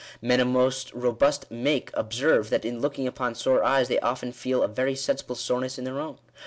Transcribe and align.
"Men 0.19 0.39
of 0.39 0.47
most 0.47 0.91
robust 0.95 1.51
make 1.51 1.91
observe, 1.93 2.49
that 2.49 2.65
in 2.65 2.79
looking 2.81 3.05
upon 3.05 3.35
sore 3.35 3.63
eyes 3.63 3.87
they 3.87 3.99
often 3.99 4.31
feel 4.31 4.63
a 4.63 4.67
very 4.67 4.95
sensible 4.95 5.35
soreness 5.35 5.77
in 5.77 5.83
their 5.83 5.99
own." 5.99 6.17